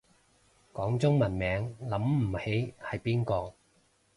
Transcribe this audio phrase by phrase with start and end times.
[0.73, 3.53] 講中文名諗唔起係邊個